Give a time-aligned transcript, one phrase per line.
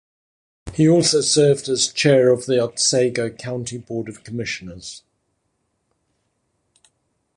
[0.73, 5.03] He also served as chair of the Otsego County Board of Commissioners.